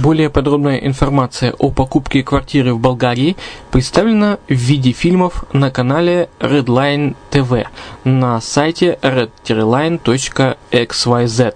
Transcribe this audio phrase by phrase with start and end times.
[0.00, 3.36] Более подробная информация о покупке квартиры в Болгарии
[3.70, 7.66] представлена в виде фильмов на канале Redline TV
[8.04, 11.54] на сайте red-line.xyz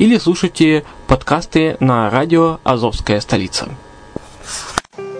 [0.00, 3.68] или слушайте подкасты на радио «Азовская столица».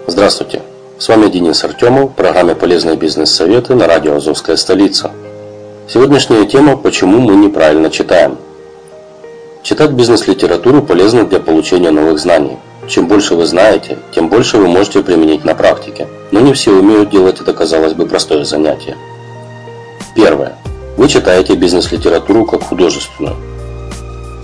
[0.08, 0.60] Здравствуйте,
[0.98, 5.12] с вами Денис Артемов в программе «Полезные бизнес-советы» на радио «Азовская столица».
[5.88, 8.36] Сегодняшняя тема «Почему мы неправильно читаем».
[9.64, 12.58] Читать бизнес-литературу полезно для получения новых знаний.
[12.86, 16.06] Чем больше вы знаете, тем больше вы можете применить на практике.
[16.32, 18.94] Но не все умеют делать это, казалось бы, простое занятие.
[20.14, 20.58] Первое.
[20.98, 23.36] Вы читаете бизнес-литературу как художественную.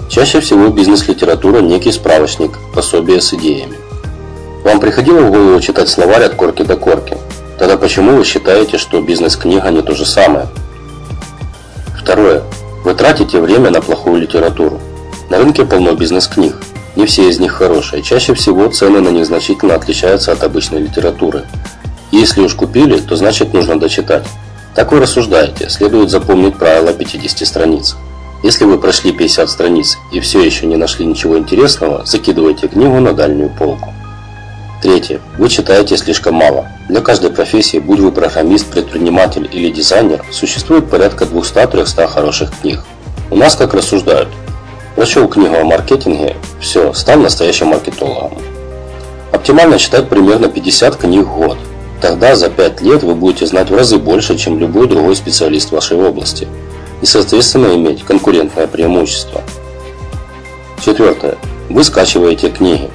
[0.09, 3.77] Чаще всего бизнес-литература– некий справочник, пособие с идеями.
[4.65, 7.19] Вам приходило в голову читать словарь от корки до корки?
[7.59, 10.47] Тогда почему вы считаете, что бизнес-книга не то же самое?
[11.95, 12.43] Второе.
[12.85, 14.81] Вы тратите время на плохую литературу.
[15.31, 16.57] На рынке полно бизнес-книг.
[16.97, 18.03] Не все из них хорошие.
[18.03, 21.45] Чаще всего цены на них значительно отличаются от обычной литературы.
[22.11, 24.27] Если уж купили, то значит нужно дочитать.
[24.75, 27.95] Так вы рассуждаете, следует запомнить правило 50 страниц.
[28.43, 33.13] Если вы прошли 50 страниц и все еще не нашли ничего интересного, закидывайте книгу на
[33.13, 33.95] дальнюю полку.
[34.83, 35.21] Третье.
[35.39, 36.67] Вы читаете слишком мало.
[36.89, 42.81] Для каждой профессии, будь вы программист, предприниматель или дизайнер, существует порядка 200-300 хороших книг.
[43.31, 44.29] У нас как рассуждают,
[44.97, 48.39] Прочел книгу о маркетинге, все, стал настоящим маркетологом.
[49.33, 51.59] Оптимально читать примерно 50 книг в год.
[52.01, 55.97] Тогда за 5 лет вы будете знать в разы больше, чем любой другой специалист вашей
[55.97, 56.49] области.
[57.03, 59.43] И, соответственно, иметь конкурентное преимущество.
[60.85, 61.37] Четвертое.
[61.69, 62.91] Вы скачиваете книги.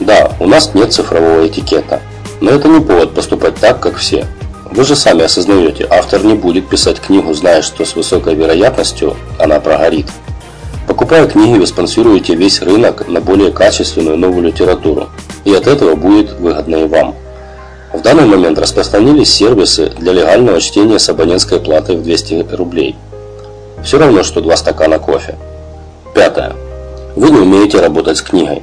[0.00, 2.00] Да, у нас нет цифрового этикета.
[2.40, 4.26] Но это не повод поступать так, как все.
[4.70, 9.58] Вы же сами осознаете, автор не будет писать книгу, зная, что с высокой вероятностью она
[9.60, 10.06] прогорит.
[10.96, 15.10] Покупая книги, вы спонсируете весь рынок на более качественную новую литературу,
[15.44, 17.14] и от этого будет выгодно и вам.
[17.92, 22.96] В данный момент распространились сервисы для легального чтения с абонентской платой в 200 рублей.
[23.84, 25.36] Все равно, что два стакана кофе.
[26.14, 26.54] Пятое.
[27.14, 28.62] Вы не умеете работать с книгой.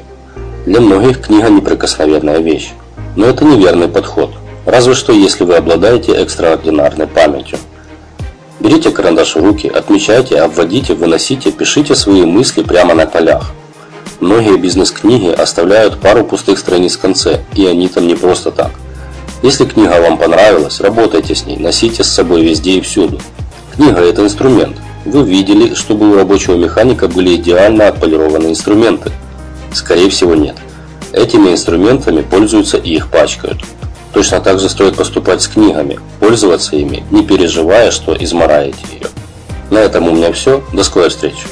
[0.65, 2.71] Для многих книга неприкосновенная вещь.
[3.15, 4.31] Но это неверный подход.
[4.65, 7.59] Разве что если вы обладаете экстраординарной памятью.
[8.59, 13.51] Берите карандаш в руки, отмечайте, обводите, выносите, пишите свои мысли прямо на полях.
[14.19, 18.71] Многие бизнес-книги оставляют пару пустых страниц в конце, и они там не просто так.
[19.41, 23.19] Если книга вам понравилась, работайте с ней, носите с собой везде и всюду.
[23.75, 24.77] Книга– это инструмент.
[25.03, 29.11] Вы видели, чтобы у рабочего механика были идеально отполированные инструменты?
[29.73, 30.55] Скорее всего нет.
[31.11, 33.59] Этими инструментами пользуются и их пачкают.
[34.13, 39.07] Точно так же стоит поступать с книгами, пользоваться ими, не переживая, что измораете ее.
[39.71, 40.63] На этом у меня все.
[40.71, 41.47] До скорой встречи.